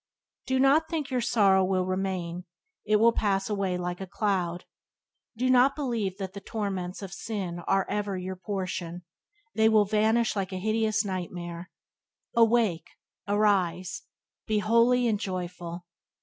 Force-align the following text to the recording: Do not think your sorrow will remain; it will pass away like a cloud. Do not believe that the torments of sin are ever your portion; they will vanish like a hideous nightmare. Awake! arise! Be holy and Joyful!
Do 0.47 0.57
not 0.59 0.89
think 0.89 1.11
your 1.11 1.21
sorrow 1.21 1.63
will 1.63 1.85
remain; 1.85 2.45
it 2.85 2.95
will 2.95 3.11
pass 3.13 3.51
away 3.51 3.77
like 3.77 4.01
a 4.01 4.07
cloud. 4.07 4.65
Do 5.37 5.47
not 5.47 5.75
believe 5.75 6.17
that 6.17 6.33
the 6.33 6.41
torments 6.41 7.03
of 7.03 7.13
sin 7.13 7.59
are 7.67 7.85
ever 7.87 8.17
your 8.17 8.35
portion; 8.35 9.03
they 9.53 9.69
will 9.69 9.85
vanish 9.85 10.35
like 10.35 10.51
a 10.51 10.57
hideous 10.57 11.05
nightmare. 11.05 11.69
Awake! 12.35 12.87
arise! 13.27 14.01
Be 14.47 14.57
holy 14.57 15.07
and 15.07 15.19
Joyful! 15.19 15.85